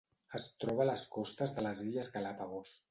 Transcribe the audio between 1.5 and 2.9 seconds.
de les Illes Galápagos.